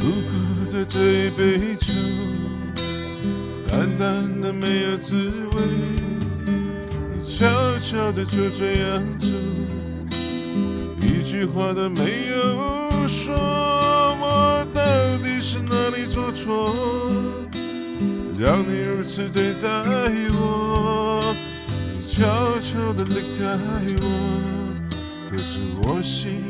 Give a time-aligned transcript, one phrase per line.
[0.00, 1.92] 苦苦的这一杯酒，
[3.70, 5.14] 淡淡的没有滋
[5.52, 5.56] 味。
[7.12, 7.46] 你悄
[7.78, 9.26] 悄的就这样走，
[11.02, 13.36] 一句话都没有说。
[14.22, 14.80] 我到
[15.22, 16.74] 底是哪里做错，
[18.38, 19.68] 让你如此对待
[20.32, 21.34] 我？
[22.00, 22.24] 你悄
[22.60, 23.58] 悄的离开
[24.00, 24.04] 我，
[25.30, 26.42] 可是我心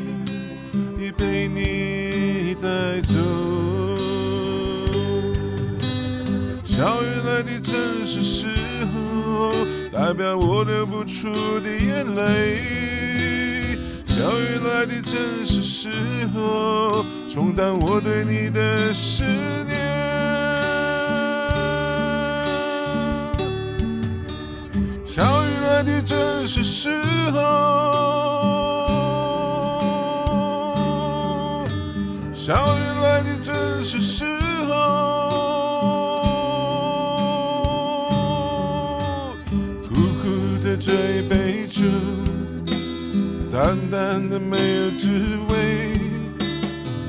[0.97, 3.15] 已被你带走。
[6.81, 8.47] 小雨来的正是时
[8.91, 9.51] 候，
[9.93, 12.57] 代表我流不出的眼泪。
[14.03, 15.91] 小雨来的正是时
[16.33, 19.23] 候，冲淡我对你的思
[19.67, 19.77] 念。
[25.05, 26.89] 小雨来的正是时
[27.31, 27.39] 候，
[32.33, 34.25] 小雨来的正是时
[34.67, 34.73] 候，
[40.77, 41.83] 这一杯酒。
[43.51, 45.09] 淡淡的没有滋
[45.49, 45.91] 味，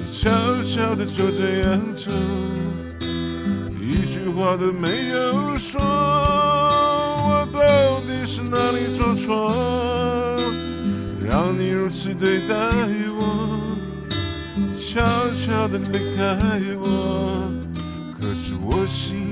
[0.05, 0.29] 你悄
[0.65, 2.11] 悄的就这样走，
[3.81, 5.81] 一句话都没有说。
[5.81, 7.61] 我到
[8.01, 9.55] 底是哪里做错，
[11.25, 12.55] 让你如此对待
[13.17, 13.61] 我，
[14.77, 15.01] 悄
[15.37, 17.53] 悄的离开我，
[18.21, 19.29] 可是我心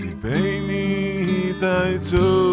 [0.00, 0.30] 已被
[0.66, 2.45] 你带走。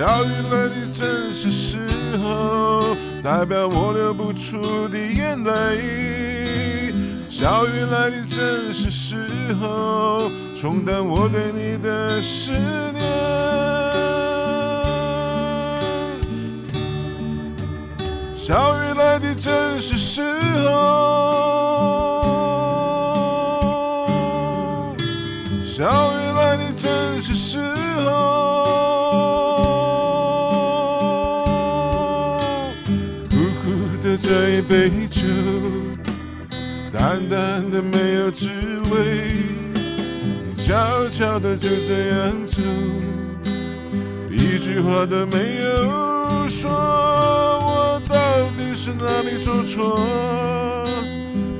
[0.00, 1.76] 小雨来的正是时
[2.24, 6.94] 候，代表我流不出的眼泪。
[7.28, 9.28] 小雨来的正是时
[9.60, 13.02] 候，冲淡我对你的思念。
[18.34, 20.22] 小雨来的正是时
[20.66, 20.70] 候，
[25.62, 27.58] 小雨来的正是时
[28.06, 29.49] 候。
[34.60, 35.22] 一杯酒，
[36.92, 38.46] 淡淡的没有滋
[38.90, 39.32] 味。
[39.74, 42.60] 你悄悄的就这样走，
[44.30, 46.70] 一句话都没有说。
[46.70, 48.14] 我到
[48.58, 49.98] 底是哪里做错，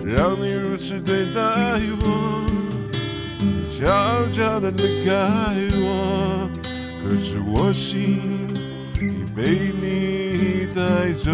[0.05, 1.41] 让你如此对待
[2.03, 2.45] 我？
[3.39, 3.89] 你悄
[4.31, 5.15] 悄的离开
[5.73, 6.51] 我，
[7.03, 8.21] 可是我心
[9.01, 11.31] 已被你带走。